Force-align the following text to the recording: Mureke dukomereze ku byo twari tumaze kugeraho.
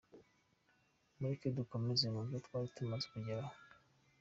Mureke 1.17 1.47
dukomereze 1.57 2.07
ku 2.13 2.19
byo 2.27 2.37
twari 2.45 2.67
tumaze 2.75 3.05
kugeraho. 3.13 3.53